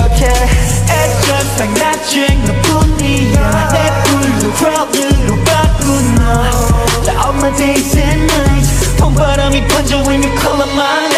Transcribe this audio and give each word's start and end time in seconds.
곁에 0.00 0.26
It's 0.88 1.26
just 1.26 1.60
like 1.60 1.72
magic 1.78 2.36
너뿐이야 2.46 3.68
내 3.72 3.76
blue 4.04 4.52
world으로 4.62 5.44
바꾼 5.44 6.14
너 6.14 6.20
All 7.12 7.34
my 7.34 7.50
days 7.56 7.96
and 7.98 8.22
nights 8.32 8.96
봄바람이 8.96 9.66
번져 9.68 9.98
when 10.02 10.22
you 10.22 10.32
call 10.40 10.56
my 10.74 11.09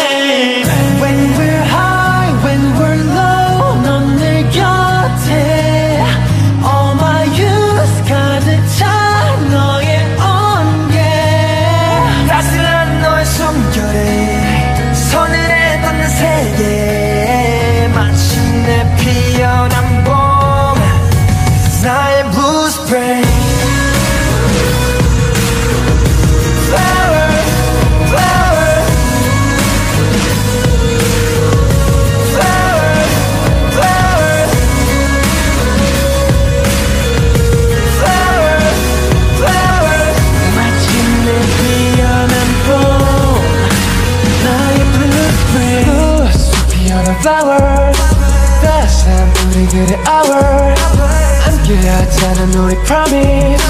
숲 47.13 47.13
피어난 47.13 47.15
flowers 47.19 47.99
따스한 48.63 49.31
우리들의 49.47 49.99
hour 50.07 50.75
함께하자는 51.43 52.53
우리 52.55 52.75
promise 52.83 53.63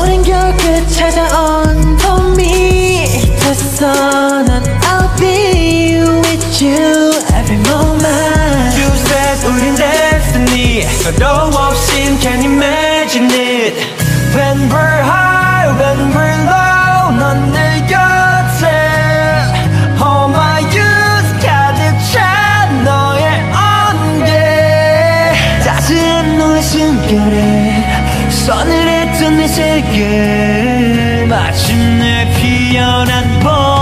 우린 0.00 0.22
결국 0.22 0.88
찾아온 0.90 1.96
봄이 1.98 3.36
됐어 3.38 4.42
난 4.44 4.62
I'll 4.80 5.14
be 5.18 6.00
with 6.00 6.64
you 6.64 7.12
every 7.34 7.60
moment 7.68 8.80
You 8.80 8.88
said 8.96 9.46
우린 9.46 9.74
destiny 9.76 10.86
너도 11.04 11.54
없인 11.54 12.18
can't 12.18 12.44
imagine 12.44 13.30
it 13.30 13.74
When 14.34 14.70
we're 14.70 15.02
high, 15.02 15.31
서늘했던 28.43 29.37
내 29.37 29.47
세계. 29.47 31.25
마침내 31.29 32.29
피어난 32.35 33.39
봄 33.39 33.72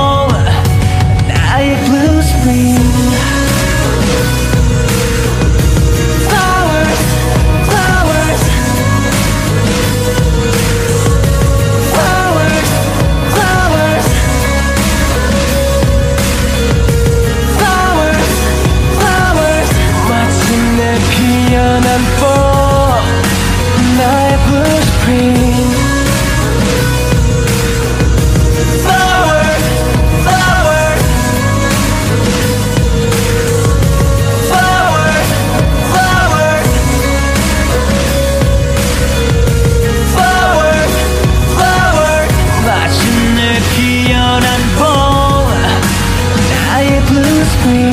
마 47.65 47.90